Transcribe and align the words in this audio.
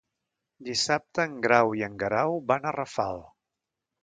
Dissabte 0.69 1.25
en 1.31 1.35
Grau 1.43 1.75
i 1.81 1.83
en 1.89 1.99
Guerau 2.05 2.41
van 2.53 2.67
a 2.67 2.73
Rafal. 2.79 3.23